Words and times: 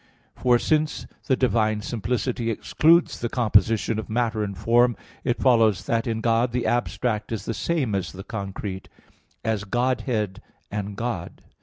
For, 0.35 0.57
since 0.57 1.05
the 1.27 1.35
divine 1.35 1.81
simplicity 1.83 2.49
excludes 2.49 3.19
the 3.19 3.29
composition 3.29 3.99
of 3.99 4.09
matter 4.09 4.43
and 4.43 4.57
form, 4.57 4.97
it 5.23 5.37
follows 5.39 5.85
that 5.85 6.07
in 6.07 6.21
God 6.21 6.53
the 6.53 6.65
abstract 6.65 7.31
is 7.31 7.45
the 7.45 7.53
same 7.53 7.93
as 7.93 8.11
the 8.11 8.23
concrete, 8.23 8.89
as 9.45 9.63
"Godhead" 9.63 10.41
and 10.71 10.97
"God." 10.97 11.43